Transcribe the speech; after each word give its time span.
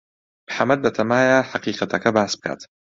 محەمەد 0.47 0.79
بەتەمایە 0.85 1.37
حەقیقەتەکە 1.51 2.09
باس 2.15 2.31
بکات. 2.37 2.61